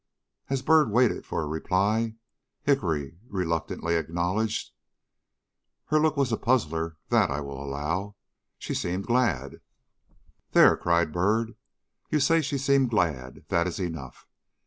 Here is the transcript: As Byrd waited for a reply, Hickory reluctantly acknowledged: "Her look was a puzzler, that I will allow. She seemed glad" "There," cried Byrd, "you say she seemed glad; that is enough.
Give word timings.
As 0.49 0.63
Byrd 0.63 0.89
waited 0.89 1.27
for 1.27 1.43
a 1.43 1.47
reply, 1.47 2.15
Hickory 2.63 3.19
reluctantly 3.27 3.93
acknowledged: 3.93 4.71
"Her 5.85 5.99
look 5.99 6.17
was 6.17 6.31
a 6.31 6.37
puzzler, 6.37 6.97
that 7.09 7.29
I 7.29 7.39
will 7.41 7.63
allow. 7.63 8.15
She 8.57 8.73
seemed 8.73 9.05
glad" 9.05 9.61
"There," 10.53 10.75
cried 10.75 11.11
Byrd, 11.13 11.55
"you 12.09 12.19
say 12.19 12.41
she 12.41 12.57
seemed 12.57 12.89
glad; 12.89 13.45
that 13.49 13.67
is 13.67 13.79
enough. 13.79 14.27